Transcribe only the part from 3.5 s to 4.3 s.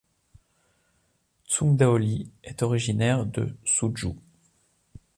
Suzhou.